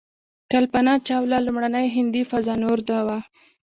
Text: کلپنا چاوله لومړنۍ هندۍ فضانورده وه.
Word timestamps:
کلپنا 0.51 0.93
چاوله 1.07 1.37
لومړنۍ 1.45 1.87
هندۍ 1.95 2.23
فضانورده 2.31 2.97
وه. 3.07 3.17